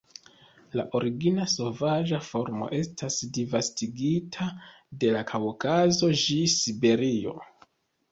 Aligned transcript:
La 0.77 0.83
origina 0.99 1.43
sovaĝa 1.55 2.21
formo 2.27 2.69
estas 2.77 3.17
disvastigita 3.39 4.47
de 5.05 5.11
la 5.17 5.21
Kaŭkazo 5.33 6.11
ĝis 6.23 6.57
Siberio. 6.63 7.37